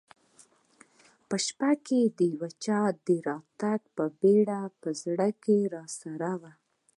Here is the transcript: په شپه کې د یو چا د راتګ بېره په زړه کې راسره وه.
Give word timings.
په 1.27 1.35
شپه 1.45 1.71
کې 1.85 1.99
د 2.17 2.19
یو 2.35 2.45
چا 2.63 2.79
د 3.05 3.07
راتګ 3.27 3.81
بېره 4.21 4.61
په 4.81 4.89
زړه 5.03 5.27
کې 5.43 5.57
راسره 5.75 6.31
وه. 6.41 6.51